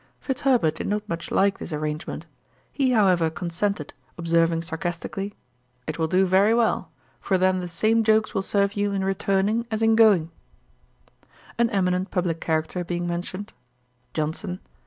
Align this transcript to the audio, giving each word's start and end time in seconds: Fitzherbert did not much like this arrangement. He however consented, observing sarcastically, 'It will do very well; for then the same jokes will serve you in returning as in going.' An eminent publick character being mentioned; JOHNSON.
Fitzherbert 0.19 0.73
did 0.73 0.87
not 0.87 1.07
much 1.07 1.29
like 1.29 1.59
this 1.59 1.71
arrangement. 1.71 2.25
He 2.71 2.89
however 2.89 3.29
consented, 3.29 3.93
observing 4.17 4.63
sarcastically, 4.63 5.35
'It 5.85 5.99
will 5.99 6.07
do 6.07 6.25
very 6.25 6.55
well; 6.55 6.89
for 7.19 7.37
then 7.37 7.59
the 7.59 7.67
same 7.67 8.03
jokes 8.03 8.33
will 8.33 8.41
serve 8.41 8.73
you 8.73 8.93
in 8.93 9.03
returning 9.05 9.67
as 9.69 9.83
in 9.83 9.95
going.' 9.95 10.31
An 11.59 11.69
eminent 11.69 12.09
publick 12.09 12.41
character 12.41 12.83
being 12.83 13.05
mentioned; 13.05 13.53
JOHNSON. 14.15 14.59